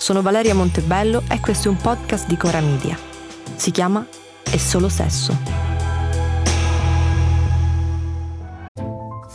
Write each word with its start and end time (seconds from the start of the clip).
Sono 0.00 0.22
Valeria 0.22 0.54
Montebello 0.54 1.24
e 1.28 1.40
questo 1.40 1.68
è 1.68 1.70
un 1.70 1.76
podcast 1.76 2.26
di 2.26 2.38
Cora 2.38 2.60
Media. 2.60 2.98
Si 3.56 3.70
chiama 3.70 4.06
È 4.42 4.56
solo 4.56 4.88
sesso. 4.88 5.36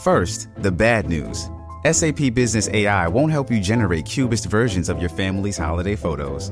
First, 0.01 0.49
the 0.59 0.71
bad 0.71 1.05
news. 1.05 1.51
SAP 1.83 2.31
Business 2.33 2.67
AI 2.69 3.07
won't 3.07 3.31
help 3.31 3.51
you 3.51 3.59
generate 3.59 4.09
cubist 4.09 4.47
versions 4.47 4.89
of 4.89 4.97
your 4.97 5.11
family's 5.11 5.55
holiday 5.55 5.95
photos. 5.95 6.51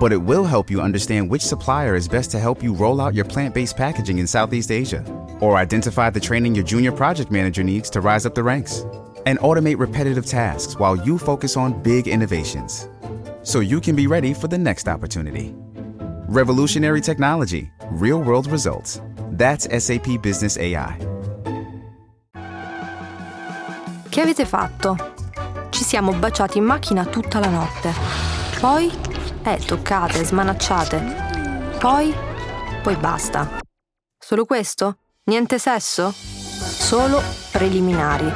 But 0.00 0.10
it 0.10 0.20
will 0.20 0.44
help 0.44 0.68
you 0.68 0.80
understand 0.80 1.30
which 1.30 1.42
supplier 1.42 1.94
is 1.94 2.08
best 2.08 2.32
to 2.32 2.40
help 2.40 2.60
you 2.60 2.74
roll 2.74 3.00
out 3.00 3.14
your 3.14 3.24
plant 3.24 3.54
based 3.54 3.76
packaging 3.76 4.18
in 4.18 4.26
Southeast 4.26 4.72
Asia, 4.72 5.04
or 5.38 5.54
identify 5.54 6.10
the 6.10 6.18
training 6.18 6.56
your 6.56 6.64
junior 6.64 6.90
project 6.90 7.30
manager 7.30 7.62
needs 7.62 7.88
to 7.90 8.00
rise 8.00 8.26
up 8.26 8.34
the 8.34 8.42
ranks, 8.42 8.84
and 9.26 9.38
automate 9.38 9.78
repetitive 9.78 10.26
tasks 10.26 10.76
while 10.76 10.96
you 10.96 11.18
focus 11.18 11.56
on 11.56 11.80
big 11.84 12.08
innovations 12.08 12.88
so 13.44 13.60
you 13.60 13.80
can 13.80 13.94
be 13.94 14.06
ready 14.08 14.34
for 14.34 14.48
the 14.48 14.58
next 14.58 14.88
opportunity. 14.88 15.54
Revolutionary 16.28 17.00
technology, 17.00 17.70
real 17.92 18.20
world 18.20 18.48
results. 18.48 19.00
That's 19.30 19.68
SAP 19.68 20.20
Business 20.20 20.56
AI. 20.56 20.96
Che 24.08 24.20
avete 24.20 24.44
fatto? 24.44 24.96
Ci 25.70 25.82
siamo 25.82 26.12
baciati 26.12 26.58
in 26.58 26.64
macchina 26.64 27.04
tutta 27.04 27.40
la 27.40 27.48
notte. 27.48 27.92
Poi, 28.60 28.90
eh, 29.42 29.58
toccate, 29.58 30.24
smanacciate. 30.24 31.76
Poi, 31.78 32.14
poi 32.82 32.96
basta. 32.96 33.58
Solo 34.16 34.44
questo? 34.44 34.98
Niente 35.24 35.58
sesso? 35.58 36.12
Solo 36.12 37.20
preliminari. 37.50 38.32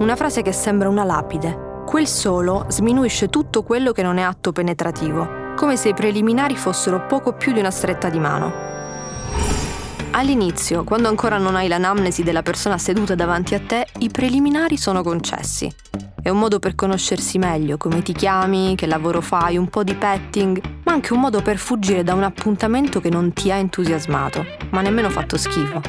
Una 0.00 0.16
frase 0.16 0.42
che 0.42 0.52
sembra 0.52 0.88
una 0.88 1.04
lapide, 1.04 1.63
Quel 1.94 2.08
solo 2.08 2.66
sminuisce 2.70 3.28
tutto 3.28 3.62
quello 3.62 3.92
che 3.92 4.02
non 4.02 4.16
è 4.16 4.22
atto 4.22 4.50
penetrativo, 4.50 5.54
come 5.54 5.76
se 5.76 5.90
i 5.90 5.94
preliminari 5.94 6.56
fossero 6.56 7.06
poco 7.06 7.34
più 7.34 7.52
di 7.52 7.60
una 7.60 7.70
stretta 7.70 8.08
di 8.08 8.18
mano. 8.18 8.52
All'inizio, 10.10 10.82
quando 10.82 11.06
ancora 11.06 11.38
non 11.38 11.54
hai 11.54 11.68
l'anamnesi 11.68 12.24
della 12.24 12.42
persona 12.42 12.78
seduta 12.78 13.14
davanti 13.14 13.54
a 13.54 13.60
te, 13.60 13.86
i 13.98 14.08
preliminari 14.08 14.76
sono 14.76 15.04
concessi. 15.04 15.72
È 16.20 16.28
un 16.28 16.40
modo 16.40 16.58
per 16.58 16.74
conoscersi 16.74 17.38
meglio, 17.38 17.76
come 17.76 18.02
ti 18.02 18.12
chiami, 18.12 18.74
che 18.74 18.86
lavoro 18.86 19.20
fai, 19.20 19.56
un 19.56 19.68
po' 19.68 19.84
di 19.84 19.94
petting, 19.94 20.60
ma 20.82 20.90
anche 20.90 21.12
un 21.12 21.20
modo 21.20 21.42
per 21.42 21.58
fuggire 21.58 22.02
da 22.02 22.14
un 22.14 22.24
appuntamento 22.24 23.00
che 23.00 23.08
non 23.08 23.32
ti 23.32 23.52
ha 23.52 23.54
entusiasmato, 23.54 24.44
ma 24.70 24.80
nemmeno 24.80 25.10
fatto 25.10 25.36
schifo. 25.36 25.80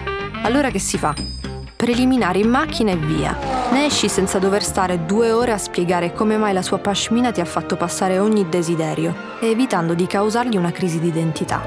Allora 0.43 0.69
che 0.69 0.77
si 0.77 0.99
fa? 0.99 1.44
Preliminari 1.85 2.39
in 2.39 2.49
macchina 2.49 2.89
e 2.89 2.95
via. 2.95 3.37
Ne 3.69 3.85
esci 3.85 4.09
senza 4.09 4.39
dover 4.39 4.63
stare 4.63 5.05
due 5.05 5.31
ore 5.31 5.51
a 5.51 5.57
spiegare 5.59 6.13
come 6.13 6.35
mai 6.35 6.51
la 6.51 6.63
sua 6.63 6.79
pashmina 6.79 7.31
ti 7.31 7.41
ha 7.41 7.45
fatto 7.45 7.75
passare 7.75 8.17
ogni 8.17 8.49
desiderio 8.49 9.13
evitando 9.39 9.93
di 9.93 10.07
causargli 10.07 10.57
una 10.57 10.71
crisi 10.71 10.99
di 10.99 11.09
identità. 11.09 11.61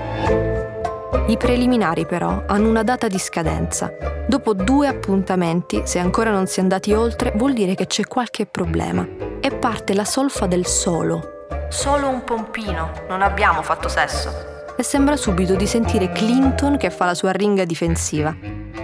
I 1.29 1.37
preliminari 1.37 2.05
però 2.05 2.43
hanno 2.49 2.69
una 2.69 2.83
data 2.83 3.07
di 3.07 3.17
scadenza. 3.17 3.93
Dopo 4.27 4.55
due 4.55 4.89
appuntamenti, 4.89 5.83
se 5.85 6.01
ancora 6.01 6.33
non 6.33 6.49
si 6.49 6.59
è 6.59 6.63
andati 6.63 6.93
oltre, 6.93 7.33
vuol 7.37 7.53
dire 7.53 7.77
che 7.77 7.87
c'è 7.87 8.05
qualche 8.05 8.45
problema. 8.45 9.07
E 9.41 9.55
parte 9.55 9.95
la 9.95 10.05
solfa 10.05 10.47
del 10.47 10.67
solo. 10.67 11.47
Solo 11.69 12.09
un 12.09 12.25
pompino, 12.25 12.91
non 13.09 13.23
abbiamo 13.23 13.63
fatto 13.63 13.89
sesso 13.89 14.57
e 14.79 14.85
sembra 14.85 15.17
subito 15.17 15.57
di 15.57 15.67
sentire 15.67 16.13
Clinton 16.13 16.77
che 16.77 16.91
fa 16.91 17.05
la 17.05 17.15
sua 17.15 17.33
ringa 17.33 17.65
difensiva. 17.65 18.33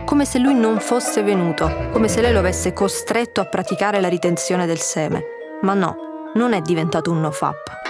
Come 0.04 0.24
se 0.24 0.40
lui 0.40 0.54
non 0.54 0.80
fosse 0.80 1.22
venuto, 1.22 1.88
come 1.92 2.08
se 2.08 2.20
lei 2.20 2.32
lo 2.32 2.40
avesse 2.40 2.72
costretto 2.72 3.40
a 3.40 3.44
praticare 3.44 4.00
la 4.00 4.08
ritenzione 4.08 4.66
del 4.66 4.80
seme. 4.80 5.22
Ma 5.62 5.72
no, 5.74 5.96
non 6.34 6.52
è 6.52 6.60
diventato 6.60 7.12
un 7.12 7.20
no-fap. 7.20 7.82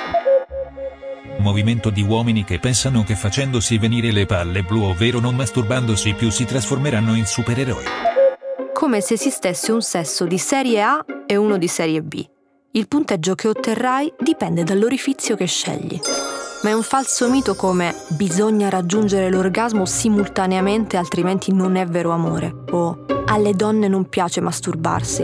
Movimento 1.38 1.88
di 1.88 2.02
uomini 2.02 2.44
che 2.44 2.58
pensano 2.58 3.04
che 3.04 3.16
facendosi 3.16 3.78
venire 3.78 4.12
le 4.12 4.26
palle 4.26 4.62
blu 4.62 4.82
ovvero 4.82 5.18
non 5.18 5.34
masturbandosi 5.34 6.12
più 6.12 6.30
si 6.30 6.44
trasformeranno 6.44 7.14
in 7.14 7.24
supereroi. 7.24 7.84
Come 8.74 9.00
se 9.00 9.14
esistesse 9.14 9.72
un 9.72 9.80
sesso 9.80 10.26
di 10.26 10.36
serie 10.36 10.82
A 10.82 11.04
e 11.26 11.36
uno 11.36 11.56
di 11.56 11.68
serie 11.68 12.02
B. 12.02 12.22
Il 12.72 12.86
punteggio 12.86 13.34
che 13.34 13.48
otterrai 13.48 14.12
dipende 14.18 14.62
dall'orifizio 14.62 15.36
che 15.36 15.46
scegli 15.46 15.98
ma 16.64 16.70
è 16.70 16.72
un 16.72 16.82
falso 16.82 17.28
mito 17.28 17.54
come 17.54 17.94
bisogna 18.08 18.70
raggiungere 18.70 19.28
l'orgasmo 19.28 19.84
simultaneamente 19.84 20.96
altrimenti 20.96 21.52
non 21.52 21.76
è 21.76 21.86
vero 21.86 22.10
amore 22.10 22.54
o 22.70 23.04
alle 23.26 23.52
donne 23.52 23.86
non 23.86 24.08
piace 24.08 24.40
masturbarsi. 24.40 25.22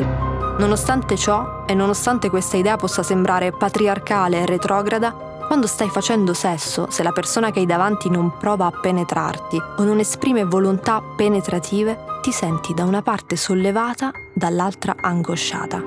Nonostante 0.59 1.17
ciò, 1.17 1.65
e 1.67 1.73
nonostante 1.73 2.29
questa 2.29 2.59
idea 2.59 2.77
possa 2.77 3.03
sembrare 3.03 3.53
patriarcale 3.53 4.41
e 4.41 4.47
retrograda, 4.47 5.13
quando 5.47 5.67
stai 5.67 5.89
facendo 5.89 6.35
sesso, 6.35 6.91
se 6.91 7.03
la 7.03 7.13
persona 7.13 7.51
che 7.51 7.61
hai 7.61 7.67
davanti 7.67 8.11
non 8.11 8.37
prova 8.37 8.67
a 8.67 8.71
penetrarti 8.71 9.61
o 9.79 9.83
non 9.85 9.99
esprime 9.99 10.45
volontà 10.45 11.03
penetrative, 11.17 11.99
ti 12.21 12.33
senti 12.33 12.75
da 12.75 12.85
una 12.85 13.01
parte 13.01 13.37
sollevata, 13.37 14.11
dall'altra 14.35 14.97
angosciata. 15.01 15.83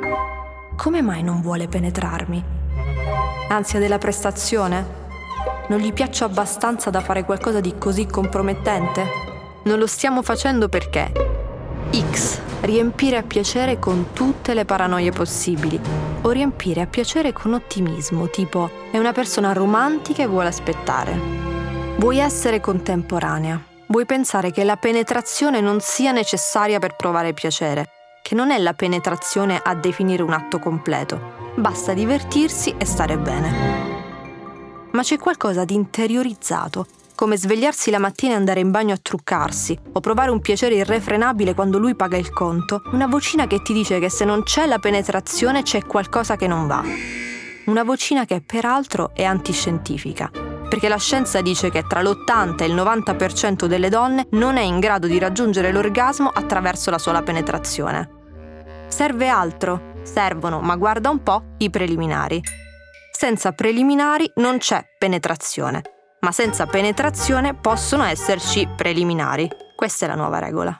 Come 0.75 1.01
mai 1.01 1.21
non 1.21 1.41
vuole 1.41 1.67
penetrarmi? 1.67 2.43
Ansia 3.49 3.79
della 3.79 3.99
prestazione? 3.99 5.02
Non 5.67 5.79
gli 5.79 5.93
piaccio 5.93 6.25
abbastanza 6.25 6.89
da 6.89 6.99
fare 6.99 7.23
qualcosa 7.23 7.61
di 7.61 7.75
così 7.77 8.05
compromettente? 8.05 9.05
Non 9.63 9.79
lo 9.79 9.87
stiamo 9.87 10.21
facendo 10.21 10.67
perché 10.67 11.11
X. 11.91 12.39
Riempire 12.61 13.17
a 13.17 13.23
piacere 13.23 13.79
con 13.79 14.07
tutte 14.13 14.53
le 14.53 14.65
paranoie 14.65 15.11
possibili. 15.11 15.79
O 16.21 16.29
riempire 16.31 16.81
a 16.81 16.87
piacere 16.87 17.33
con 17.33 17.53
ottimismo, 17.53 18.29
tipo 18.29 18.69
è 18.91 18.97
una 18.97 19.11
persona 19.11 19.53
romantica 19.53 20.23
e 20.23 20.27
vuole 20.27 20.47
aspettare. 20.47 21.17
Vuoi 21.97 22.19
essere 22.19 22.59
contemporanea. 22.59 23.61
Vuoi 23.87 24.05
pensare 24.05 24.51
che 24.51 24.63
la 24.63 24.77
penetrazione 24.77 25.61
non 25.61 25.79
sia 25.79 26.11
necessaria 26.11 26.79
per 26.79 26.95
provare 26.95 27.33
piacere, 27.33 27.89
che 28.21 28.33
non 28.33 28.49
è 28.49 28.57
la 28.57 28.73
penetrazione 28.73 29.59
a 29.61 29.75
definire 29.75 30.23
un 30.23 30.33
atto 30.33 30.57
completo. 30.59 31.51
Basta 31.55 31.93
divertirsi 31.93 32.73
e 32.77 32.85
stare 32.85 33.17
bene 33.17 33.92
ma 34.93 35.01
c'è 35.01 35.17
qualcosa 35.17 35.65
di 35.65 35.73
interiorizzato, 35.73 36.85
come 37.15 37.37
svegliarsi 37.37 37.91
la 37.91 37.99
mattina 37.99 38.33
e 38.33 38.37
andare 38.37 38.59
in 38.59 38.71
bagno 38.71 38.93
a 38.93 38.99
truccarsi, 39.01 39.77
o 39.93 39.99
provare 39.99 40.31
un 40.31 40.39
piacere 40.39 40.75
irrefrenabile 40.75 41.53
quando 41.53 41.77
lui 41.77 41.95
paga 41.95 42.17
il 42.17 42.31
conto, 42.31 42.81
una 42.91 43.07
vocina 43.07 43.47
che 43.47 43.61
ti 43.61 43.73
dice 43.73 43.99
che 43.99 44.09
se 44.09 44.25
non 44.25 44.43
c'è 44.43 44.65
la 44.65 44.79
penetrazione 44.79 45.63
c'è 45.63 45.85
qualcosa 45.85 46.35
che 46.35 46.47
non 46.47 46.67
va. 46.67 46.83
Una 47.65 47.83
vocina 47.83 48.25
che 48.25 48.41
peraltro 48.41 49.11
è 49.13 49.23
antiscientifica, 49.23 50.29
perché 50.69 50.87
la 50.87 50.97
scienza 50.97 51.41
dice 51.41 51.69
che 51.69 51.85
tra 51.87 52.01
l'80 52.01 52.63
e 52.63 52.65
il 52.65 52.75
90% 52.75 53.65
delle 53.65 53.89
donne 53.89 54.27
non 54.31 54.57
è 54.57 54.61
in 54.61 54.79
grado 54.79 55.07
di 55.07 55.17
raggiungere 55.17 55.71
l'orgasmo 55.71 56.29
attraverso 56.29 56.91
la 56.91 56.97
sola 56.97 57.23
penetrazione. 57.23 58.21
Serve 58.89 59.27
altro, 59.27 59.93
servono, 60.03 60.59
ma 60.59 60.75
guarda 60.75 61.09
un 61.09 61.23
po', 61.23 61.43
i 61.59 61.69
preliminari 61.69 62.41
senza 63.15 63.51
preliminari 63.53 64.29
non 64.35 64.57
c'è 64.57 64.83
penetrazione, 64.97 65.81
ma 66.21 66.31
senza 66.31 66.65
penetrazione 66.65 67.53
possono 67.53 68.03
esserci 68.03 68.67
preliminari. 68.75 69.49
Questa 69.75 70.05
è 70.05 70.09
la 70.09 70.15
nuova 70.15 70.39
regola. 70.39 70.77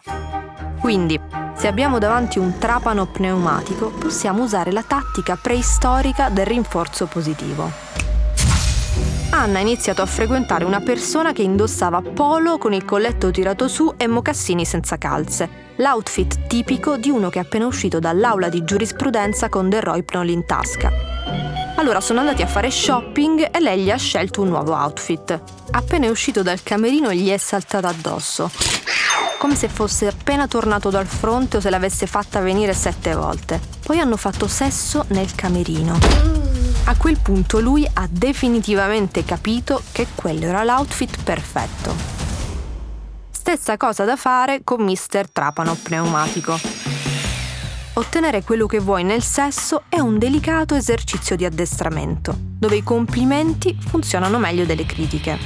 Quindi, 0.82 1.18
se 1.56 1.68
abbiamo 1.68 2.00
davanti 2.00 2.40
un 2.40 2.58
trapano 2.58 3.06
pneumatico, 3.06 3.92
possiamo 3.92 4.44
usare 4.44 4.72
la 4.72 4.84
tattica 4.84 5.38
preistorica 5.42 6.30
del 6.30 6.46
rinforzo 6.46 7.06
positivo. 7.06 7.72
Anna 9.30 9.60
ha 9.60 9.62
iniziato 9.62 10.02
a 10.02 10.06
frequentare 10.06 10.66
una 10.66 10.82
persona 10.82 11.32
che 11.32 11.44
indossava 11.44 12.02
polo 12.02 12.58
con 12.58 12.74
il 12.74 12.84
colletto 12.84 13.32
tirato 13.32 13.68
su 13.68 13.94
e 13.96 14.08
mocassini 14.08 14.66
senza 14.66 14.98
calze, 14.98 15.72
l'outfit 15.78 16.48
tipico 16.48 16.98
di 16.98 17.10
uno 17.10 17.30
che 17.30 17.40
è 17.40 17.44
appena 17.44 17.66
uscito 17.66 18.00
dall'aula 18.00 18.50
di 18.50 18.64
giurisprudenza 18.64 19.50
con 19.50 19.70
The 19.70 19.80
Rohypnol 19.80 20.30
in 20.30 20.46
tasca. 20.46 21.43
Allora 21.84 22.00
sono 22.00 22.22
andati 22.22 22.42
a 22.42 22.48
fare 22.48 22.72
shopping 22.72 23.50
e 23.52 23.60
lei 23.60 23.82
gli 23.82 23.92
ha 23.92 23.98
scelto 23.98 24.42
un 24.42 24.48
nuovo 24.48 24.74
outfit. 24.74 25.38
Appena 25.72 26.06
è 26.06 26.10
uscito 26.10 26.42
dal 26.42 26.64
camerino 26.64 27.12
gli 27.12 27.28
è 27.30 27.36
saltata 27.36 27.90
addosso. 27.90 28.50
Come 29.38 29.54
se 29.54 29.68
fosse 29.68 30.08
appena 30.08 30.48
tornato 30.48 30.90
dal 30.90 31.06
fronte 31.06 31.58
o 31.58 31.60
se 31.60 31.70
l'avesse 31.70 32.08
fatta 32.08 32.40
venire 32.40 32.74
sette 32.74 33.14
volte. 33.14 33.60
Poi 33.84 34.00
hanno 34.00 34.16
fatto 34.16 34.48
sesso 34.48 35.04
nel 35.10 35.36
camerino. 35.36 36.00
A 36.86 36.96
quel 36.96 37.20
punto 37.20 37.60
lui 37.60 37.86
ha 37.96 38.08
definitivamente 38.10 39.26
capito 39.26 39.82
che 39.92 40.08
quello 40.16 40.46
era 40.46 40.64
l'outfit 40.64 41.22
perfetto. 41.22 41.94
Stessa 43.30 43.76
cosa 43.76 44.06
da 44.06 44.16
fare 44.16 44.62
con 44.64 44.82
Mr. 44.84 45.30
Trapano 45.34 45.76
Pneumatico. 45.84 47.13
Ottenere 47.96 48.42
quello 48.42 48.66
che 48.66 48.80
vuoi 48.80 49.04
nel 49.04 49.22
sesso 49.22 49.84
è 49.88 50.00
un 50.00 50.18
delicato 50.18 50.74
esercizio 50.74 51.36
di 51.36 51.46
addestramento, 51.46 52.34
dove 52.36 52.78
i 52.78 52.82
complimenti 52.82 53.78
funzionano 53.80 54.40
meglio 54.40 54.66
delle 54.66 54.88
critiche. 54.88 55.38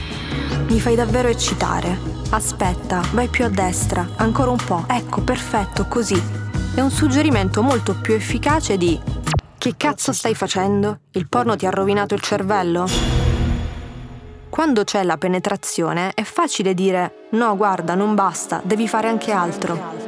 Mi 0.70 0.80
fai 0.80 0.96
davvero 0.96 1.28
eccitare. 1.28 2.00
Aspetta, 2.30 3.02
vai 3.12 3.28
più 3.28 3.44
a 3.44 3.50
destra, 3.50 4.08
ancora 4.16 4.52
un 4.52 4.64
po', 4.66 4.86
ecco, 4.88 5.20
perfetto, 5.22 5.88
così. 5.88 6.22
È 6.74 6.80
un 6.80 6.90
suggerimento 6.90 7.62
molto 7.62 7.96
più 8.00 8.14
efficace 8.14 8.78
di 8.78 8.98
che 9.58 9.74
cazzo 9.76 10.14
stai 10.14 10.34
facendo? 10.34 11.00
Il 11.12 11.28
porno 11.28 11.58
ti 11.58 11.66
ha 11.66 11.70
rovinato 11.70 12.14
il 12.14 12.22
cervello? 12.22 12.88
Quando 14.48 14.86
c'è 14.86 15.04
la 15.04 15.18
penetrazione 15.18 16.14
è 16.14 16.24
facile 16.24 16.74
dire 16.74 17.28
no, 17.32 17.58
guarda, 17.58 17.94
non 17.94 18.16
basta, 18.16 18.62
devi 18.64 18.88
fare 18.88 19.10
anche 19.10 19.34
altro. 19.34 20.06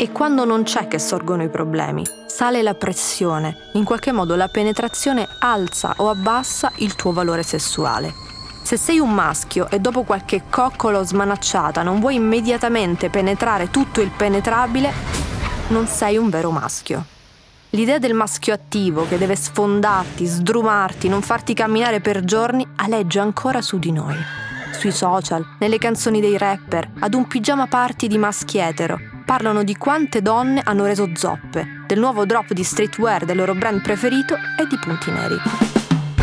E 0.00 0.12
quando 0.12 0.44
non 0.44 0.62
c'è 0.62 0.86
che 0.86 1.00
sorgono 1.00 1.42
i 1.42 1.48
problemi, 1.48 2.04
sale 2.26 2.62
la 2.62 2.74
pressione, 2.74 3.70
in 3.72 3.82
qualche 3.82 4.12
modo 4.12 4.36
la 4.36 4.46
penetrazione 4.46 5.26
alza 5.40 5.94
o 5.96 6.08
abbassa 6.08 6.70
il 6.76 6.94
tuo 6.94 7.12
valore 7.12 7.42
sessuale. 7.42 8.14
Se 8.62 8.76
sei 8.76 9.00
un 9.00 9.12
maschio 9.12 9.68
e 9.68 9.80
dopo 9.80 10.04
qualche 10.04 10.44
coccolo 10.48 11.02
smanacciata 11.02 11.82
non 11.82 11.98
vuoi 11.98 12.14
immediatamente 12.14 13.10
penetrare 13.10 13.70
tutto 13.70 14.00
il 14.00 14.12
penetrabile, 14.16 14.92
non 15.70 15.88
sei 15.88 16.16
un 16.16 16.30
vero 16.30 16.52
maschio. 16.52 17.04
L'idea 17.70 17.98
del 17.98 18.14
maschio 18.14 18.54
attivo 18.54 19.04
che 19.08 19.18
deve 19.18 19.34
sfondarti, 19.34 20.24
sdrumarti, 20.24 21.08
non 21.08 21.22
farti 21.22 21.54
camminare 21.54 22.00
per 22.00 22.22
giorni 22.22 22.64
aleggia 22.76 23.22
ancora 23.22 23.60
su 23.60 23.80
di 23.80 23.90
noi. 23.90 24.14
Sui 24.70 24.92
social, 24.92 25.44
nelle 25.58 25.78
canzoni 25.78 26.20
dei 26.20 26.38
rapper, 26.38 26.88
ad 27.00 27.14
un 27.14 27.26
pigiama 27.26 27.66
party 27.66 28.06
di 28.06 28.16
maschi 28.16 28.58
etero, 28.58 29.07
parlano 29.28 29.62
di 29.62 29.76
quante 29.76 30.22
donne 30.22 30.62
hanno 30.64 30.86
reso 30.86 31.10
zoppe, 31.14 31.82
del 31.86 31.98
nuovo 31.98 32.24
drop 32.24 32.54
di 32.54 32.62
streetwear 32.62 33.26
del 33.26 33.36
loro 33.36 33.54
brand 33.54 33.82
preferito 33.82 34.34
e 34.34 34.66
di 34.66 34.78
punti 34.78 35.10
neri. 35.10 35.36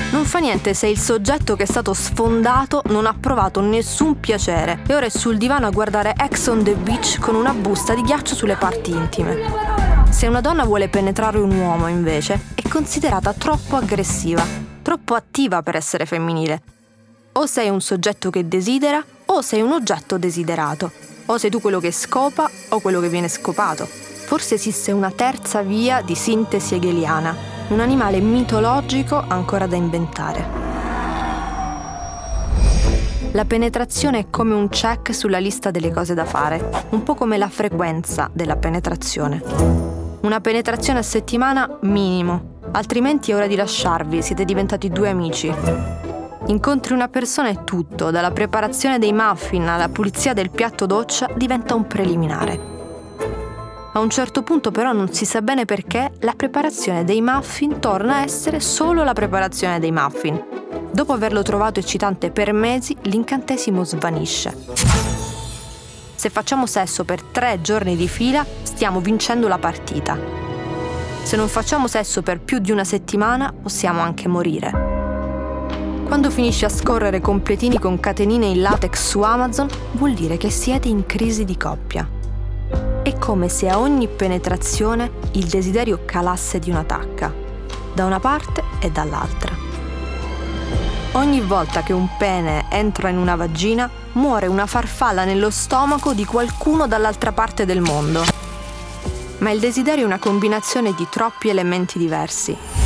Non 0.10 0.26
fa 0.26 0.40
niente 0.40 0.74
se 0.74 0.88
il 0.88 0.98
soggetto 0.98 1.56
che 1.56 1.64
è 1.64 1.68
stato 1.68 1.94
sfondato 1.94 2.82
non 2.88 3.06
ha 3.06 3.14
provato 3.14 3.62
nessun 3.62 4.20
piacere 4.20 4.80
e 4.88 4.96
ora 4.96 5.06
è 5.06 5.10
sul 5.10 5.38
divano 5.38 5.68
a 5.68 5.70
guardare 5.70 6.16
Ex 6.18 6.48
on 6.48 6.64
the 6.64 6.74
Beach 6.74 7.20
con 7.20 7.36
una 7.36 7.54
busta 7.54 7.94
di 7.94 8.02
ghiaccio 8.02 8.34
sulle 8.34 8.56
parti 8.56 8.90
intime. 8.90 9.38
Se 10.10 10.26
una 10.26 10.42
donna 10.42 10.66
vuole 10.66 10.90
penetrare 10.90 11.38
un 11.38 11.56
uomo, 11.56 11.88
invece, 11.88 12.54
è 12.56 12.68
considerata 12.68 13.34
troppo 13.34 13.76
aggressiva, 13.76 14.44
troppo 14.82 15.14
attiva 15.14 15.62
per 15.62 15.76
essere 15.76 16.08
femminile. 16.08 16.60
O 17.34 17.46
sei 17.46 17.70
un 17.70 17.82
soggetto 17.82 18.32
che 18.32 18.48
desidera, 18.48 19.06
o 19.26 19.42
sei 19.44 19.62
un 19.62 19.74
oggetto 19.74 20.18
desiderato. 20.18 21.14
O 21.28 21.38
sei 21.38 21.50
tu 21.50 21.60
quello 21.60 21.80
che 21.80 21.92
scopa 21.92 22.50
o 22.70 22.80
quello 22.80 23.00
che 23.00 23.10
viene 23.10 23.28
scopato. 23.28 23.88
Forse 23.88 24.56
esiste 24.56 24.92
una 24.92 25.12
terza 25.12 25.62
via 25.62 26.02
di 26.02 26.14
sintesi 26.14 26.76
hegeliana, 26.76 27.36
un 27.70 27.80
animale 27.80 28.20
mitologico 28.20 29.24
ancora 29.28 29.66
da 29.66 29.76
inventare. 29.76 30.74
La 33.32 33.46
penetrazione 33.46 34.20
è 34.20 34.26
come 34.30 34.54
un 34.54 34.70
check 34.70 35.14
sulla 35.14 35.40
lista 35.40 35.72
delle 35.72 35.92
cose 35.92 36.14
da 36.14 36.26
fare, 36.26 36.88
un 36.92 37.04
po' 37.04 37.16
come 37.16 37.38
la 37.38 37.50
frequenza 37.50 38.30
della 38.32 38.56
penetrazione. 38.56 39.42
Una 40.22 40.40
penetrazione 40.40 41.00
a 41.00 41.04
settimana 41.04 41.78
minimo, 41.82 42.60
altrimenti 42.72 43.32
è 43.32 43.36
ora 43.36 43.48
di 43.48 43.56
lasciarvi, 43.56 44.22
siete 44.22 44.46
diventati 44.46 44.90
due 44.90 45.10
amici. 45.10 45.54
Incontri 46.48 46.94
una 46.94 47.08
persona 47.08 47.50
e 47.50 47.64
tutto, 47.64 48.12
dalla 48.12 48.30
preparazione 48.30 49.00
dei 49.00 49.14
muffin 49.14 49.68
alla 49.68 49.90
pulizia 49.90 50.34
del 50.34 50.52
piatto 50.52 50.86
doccia, 50.86 51.28
diventa 51.36 51.74
un 51.74 51.88
preliminare. 51.88 52.74
A 53.94 54.00
un 54.00 54.10
certo 54.12 54.44
punto 54.44 54.70
però 54.70 54.92
non 54.92 55.12
si 55.12 55.26
sa 55.26 55.42
bene 55.42 55.66
perché 55.66 56.12
la 56.20 56.34
preparazione 56.34 57.04
dei 57.04 57.20
muffin 57.22 57.80
torna 57.80 58.18
a 58.18 58.24
essere 58.24 58.60
solo 58.60 59.04
la 59.04 59.14
preparazione 59.14 59.80
dei 59.80 59.92
muffin. 59.92 60.40
Dopo 60.92 61.14
averlo 61.14 61.42
trovato 61.42 61.80
eccitante 61.80 62.30
per 62.30 62.54
mesi, 62.54 62.96
l'incantesimo 63.04 63.84
svanisce. 63.84 64.56
Se 66.14 66.30
facciamo 66.30 66.68
sesso 66.68 67.06
per 67.06 67.24
tre 67.24 67.60
giorni 67.62 67.96
di 67.96 68.08
fila, 68.08 68.46
stiamo 68.62 69.00
vincendo 69.00 69.48
la 69.48 69.58
partita. 69.58 70.16
Se 71.24 71.36
non 71.36 71.48
facciamo 71.48 71.88
sesso 71.88 72.22
per 72.22 72.40
più 72.40 72.60
di 72.60 72.70
una 72.70 72.84
settimana, 72.84 73.52
possiamo 73.52 74.02
anche 74.02 74.28
morire. 74.28 74.85
Quando 76.06 76.30
finisci 76.30 76.66
a 76.66 76.70
scorrere 76.70 77.20
completini 77.20 77.80
con 77.80 78.00
catenine 78.00 78.46
in 78.46 78.62
latex 78.62 79.10
su 79.10 79.22
Amazon, 79.22 79.68
vuol 79.94 80.14
dire 80.14 80.38
che 80.38 80.52
siete 80.52 80.88
in 80.88 81.08
crisi 81.08 81.46
di 81.46 81.58
coppia. 81.58 82.08
È 83.02 83.18
come 83.18 83.50
se 83.50 83.68
a 83.68 83.80
ogni 83.80 84.08
penetrazione 84.08 85.12
il 85.32 85.48
desiderio 85.48 86.02
calasse 86.06 86.60
di 86.60 86.70
una 86.70 86.84
tacca, 86.84 87.34
da 87.94 88.06
una 88.06 88.20
parte 88.20 88.64
e 88.80 88.92
dall'altra. 88.92 89.52
Ogni 91.14 91.42
volta 91.42 91.82
che 91.82 91.92
un 91.92 92.08
pene 92.18 92.66
entra 92.70 93.10
in 93.10 93.18
una 93.18 93.36
vagina, 93.36 93.90
muore 94.14 94.46
una 94.46 94.68
farfalla 94.68 95.26
nello 95.26 95.50
stomaco 95.50 96.14
di 96.14 96.24
qualcuno 96.24 96.88
dall'altra 96.88 97.32
parte 97.32 97.66
del 97.66 97.82
mondo. 97.82 98.24
Ma 99.40 99.50
il 99.50 99.60
desiderio 99.60 100.04
è 100.04 100.08
una 100.08 100.20
combinazione 100.20 100.94
di 100.94 101.08
troppi 101.10 101.50
elementi 101.50 101.98
diversi. 101.98 102.85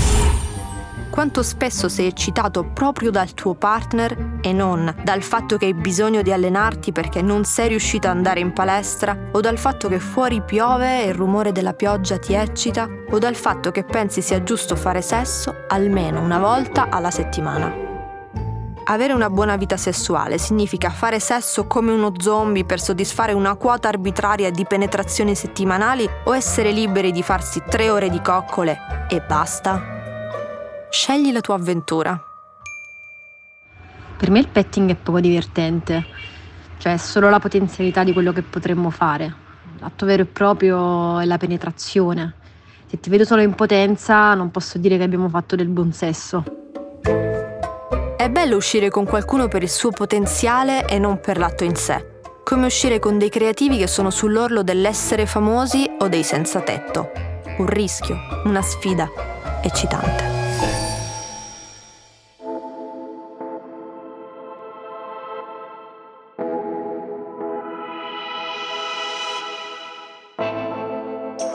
Quanto 1.10 1.44
spesso 1.44 1.90
sei 1.90 2.08
eccitato 2.08 2.64
proprio 2.64 3.12
dal 3.12 3.34
tuo 3.34 3.56
partner 3.56 4.40
e 4.42 4.54
non 4.54 4.94
dal 5.04 5.22
fatto 5.22 5.58
che 5.58 5.66
hai 5.66 5.74
bisogno 5.74 6.22
di 6.22 6.32
allenarti 6.32 6.92
perché 6.92 7.22
non 7.22 7.44
sei 7.44 7.70
riuscito 7.70 8.08
ad 8.08 8.16
andare 8.16 8.40
in 8.40 8.54
palestra, 8.54 9.30
o 9.32 9.40
dal 9.40 9.58
fatto 9.58 9.88
che 9.88 10.00
fuori 10.00 10.42
piove 10.42 11.04
e 11.04 11.08
il 11.08 11.16
rumore 11.16 11.52
della 11.52 11.74
pioggia 11.74 12.18
ti 12.20 12.34
eccita, 12.34 12.88
o 13.10 13.18
dal 13.18 13.36
fatto 13.36 13.72
che 13.72 13.84
pensi 13.84 14.22
sia 14.22 14.44
giusto 14.44 14.76
fare 14.76 15.02
sesso 15.02 15.66
almeno 15.68 16.22
una 16.22 16.40
volta 16.40 16.90
alla 16.90 17.12
settimana 17.12 17.88
avere 18.90 19.14
una 19.14 19.30
buona 19.30 19.56
vita 19.56 19.78
sessuale 19.78 20.38
significa 20.38 20.90
fare 20.90 21.20
sesso 21.20 21.68
come 21.68 21.92
uno 21.92 22.14
zombie 22.18 22.66
per 22.66 22.82
soddisfare 22.82 23.34
una 23.34 23.56
quota 23.56 23.88
arbitraria 23.88 24.50
di 24.50 24.66
penetrazioni 24.66 25.36
settimanali 25.36 26.10
o 26.26 26.36
essere 26.36 26.72
liberi 26.72 27.12
di 27.12 27.24
farsi 27.24 27.62
tre 27.68 27.90
ore 27.90 28.10
di 28.10 28.20
coccole 28.22 29.06
e 29.08 29.22
basta? 29.22 29.99
Scegli 30.92 31.32
la 31.32 31.40
tua 31.40 31.54
avventura. 31.54 32.20
Per 34.18 34.32
me 34.32 34.40
il 34.40 34.48
petting 34.48 34.90
è 34.90 34.96
poco 34.96 35.20
divertente, 35.20 36.04
cioè 36.80 36.94
è 36.94 36.98
solo 36.98 37.30
la 37.30 37.40
potenzialità 37.40 38.04
di 38.04 38.12
quello 38.12 38.34
che 38.34 38.42
potremmo 38.42 38.90
fare. 38.90 39.32
L'atto 39.80 40.08
vero 40.08 40.24
e 40.24 40.26
proprio 40.26 41.20
è 41.20 41.26
la 41.26 41.38
penetrazione. 41.38 42.34
Se 42.88 43.00
ti 43.00 43.12
vedo 43.12 43.24
solo 43.24 43.44
in 43.44 43.54
potenza 43.54 44.34
non 44.34 44.50
posso 44.50 44.80
dire 44.80 44.98
che 44.98 45.04
abbiamo 45.04 45.30
fatto 45.30 45.56
del 45.56 45.68
buon 45.68 45.94
sesso. 45.94 46.44
È 48.18 48.30
bello 48.30 48.56
uscire 48.56 48.90
con 48.90 49.06
qualcuno 49.06 49.48
per 49.48 49.62
il 49.62 49.70
suo 49.70 49.92
potenziale 49.92 50.88
e 50.88 50.98
non 50.98 51.20
per 51.20 51.38
l'atto 51.38 51.64
in 51.64 51.76
sé. 51.76 52.18
Come 52.44 52.66
uscire 52.66 52.98
con 52.98 53.20
dei 53.20 53.30
creativi 53.30 53.78
che 53.78 53.88
sono 53.88 54.10
sull'orlo 54.10 54.64
dell'essere 54.64 55.28
famosi 55.28 55.88
o 56.00 56.08
dei 56.08 56.24
senza 56.24 56.62
tetto. 56.62 57.12
Un 57.60 57.68
rischio, 57.68 58.18
una 58.46 58.64
sfida 58.64 59.08
eccitante. 59.62 60.29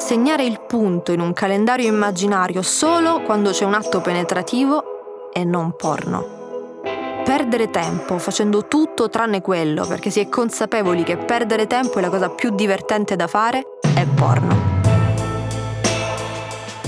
Segnare 0.05 0.45
il 0.45 0.61
punto 0.61 1.13
in 1.13 1.21
un 1.21 1.33
calendario 1.33 1.89
immaginario 1.89 2.61
solo 2.61 3.23
quando 3.23 3.53
c'è 3.53 3.65
un 3.65 3.73
atto 3.73 4.03
penetrativo 4.03 5.31
è 5.33 5.45
non 5.45 5.75
porno 5.77 6.83
perdere 7.25 7.71
tempo 7.71 8.19
facendo 8.19 8.69
tutto 8.69 9.09
tranne 9.09 9.41
quello, 9.41 9.87
perché 9.87 10.11
si 10.11 10.21
è 10.21 10.29
consapevoli 10.29 11.05
che 11.05 11.17
perdere 11.17 11.67
tempo 11.67 11.99
è 11.99 12.03
la 12.03 12.11
cosa 12.11 12.29
più 12.29 12.55
divertente 12.55 13.17
da 13.17 13.27
fare, 13.27 13.65
è 13.95 14.05
porno. 14.05 14.83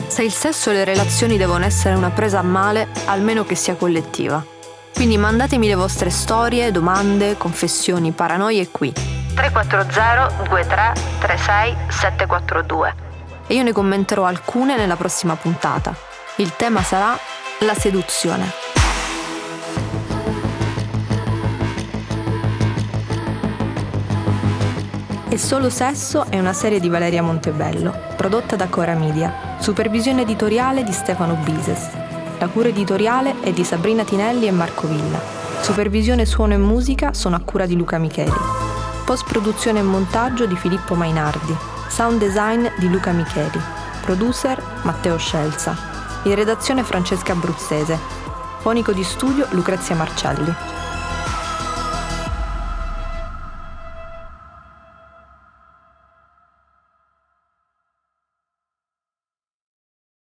Se 0.06 0.22
il 0.22 0.32
sesso 0.32 0.68
e 0.68 0.74
le 0.74 0.84
relazioni 0.84 1.38
devono 1.38 1.64
essere 1.64 1.94
una 1.94 2.10
presa 2.10 2.40
a 2.40 2.42
male, 2.42 2.88
almeno 3.06 3.46
che 3.46 3.54
sia 3.54 3.76
collettiva. 3.76 4.44
Quindi 4.92 5.16
mandatemi 5.16 5.68
le 5.68 5.74
vostre 5.74 6.10
storie, 6.10 6.70
domande, 6.70 7.38
confessioni, 7.38 8.12
paranoie 8.12 8.68
qui. 8.68 8.92
340 9.34 10.44
23 10.50 10.92
36 11.20 11.76
742. 11.88 13.05
E 13.48 13.54
io 13.54 13.62
ne 13.62 13.72
commenterò 13.72 14.24
alcune 14.24 14.76
nella 14.76 14.96
prossima 14.96 15.36
puntata. 15.36 15.94
Il 16.36 16.56
tema 16.56 16.82
sarà 16.82 17.16
la 17.60 17.74
seduzione. 17.74 18.50
E 25.28 25.38
Solo 25.38 25.70
Sesso 25.70 26.26
è 26.28 26.38
una 26.38 26.52
serie 26.52 26.80
di 26.80 26.88
Valeria 26.88 27.22
Montebello, 27.22 27.94
prodotta 28.16 28.56
da 28.56 28.68
Cora 28.68 28.94
Media, 28.94 29.56
supervisione 29.58 30.22
editoriale 30.22 30.82
di 30.82 30.92
Stefano 30.92 31.34
Bises. 31.34 31.90
La 32.38 32.48
cura 32.48 32.68
editoriale 32.68 33.40
è 33.40 33.52
di 33.52 33.62
Sabrina 33.62 34.02
Tinelli 34.02 34.46
e 34.46 34.50
Marco 34.50 34.86
Villa. 34.86 35.20
Supervisione 35.60 36.26
suono 36.26 36.54
e 36.54 36.58
musica 36.58 37.12
sono 37.12 37.36
a 37.36 37.40
cura 37.40 37.66
di 37.66 37.76
Luca 37.76 37.98
Micheli. 37.98 38.32
Post 39.04 39.24
produzione 39.28 39.80
e 39.80 39.82
montaggio 39.82 40.46
di 40.46 40.56
Filippo 40.56 40.94
Mainardi. 40.94 41.75
Sound 41.88 42.18
design 42.18 42.66
di 42.78 42.90
Luca 42.90 43.12
Micheli. 43.12 43.60
Producer 44.02 44.62
Matteo 44.82 45.16
Scelza. 45.16 45.76
In 46.24 46.34
redazione 46.34 46.82
Francesca 46.82 47.32
Abruzzese. 47.32 47.98
Fonico 48.58 48.92
di 48.92 49.02
studio 49.02 49.46
Lucrezia 49.50 49.94
Marcelli. 49.94 50.75